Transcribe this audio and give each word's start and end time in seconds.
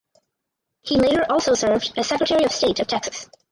He 0.81 0.97
later 0.97 1.27
also 1.29 1.53
served 1.53 1.93
as 1.95 2.07
Secretary 2.07 2.43
of 2.43 2.51
State 2.51 2.79
of 2.79 2.87
Texas. 2.87 3.29